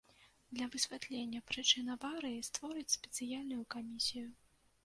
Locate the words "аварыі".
1.97-2.41